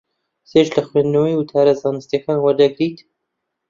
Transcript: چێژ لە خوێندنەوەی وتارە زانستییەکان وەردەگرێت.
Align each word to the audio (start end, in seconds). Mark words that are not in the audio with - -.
چێژ 0.49 0.67
لە 0.75 0.81
خوێندنەوەی 0.87 1.37
وتارە 1.37 1.73
زانستییەکان 1.81 2.37
وەردەگرێت. 2.41 2.97